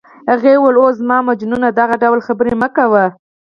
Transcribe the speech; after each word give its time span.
هغې 0.31 0.53
وویل: 0.57 0.77
اوه، 0.81 0.97
زما 0.99 1.17
مجنونه 1.29 1.67
دغه 1.79 1.95
ډول 2.03 2.19
خبرې 2.27 2.53
مه 2.61 2.67
کوه. 2.75 3.05